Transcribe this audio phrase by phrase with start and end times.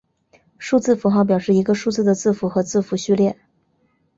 [0.57, 3.37] 数字符号表示一个数字的字符和字符序列。